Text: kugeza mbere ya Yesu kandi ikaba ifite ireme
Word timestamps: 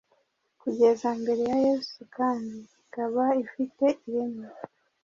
kugeza 0.61 1.07
mbere 1.21 1.41
ya 1.49 1.57
Yesu 1.67 1.99
kandi 2.15 2.57
ikaba 2.81 3.25
ifite 3.43 3.85
ireme 4.07 4.47